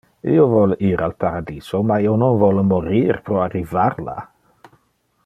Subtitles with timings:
[0.35, 4.17] Io vole ir al paradiso, ma io non vole morir pro arrivar la!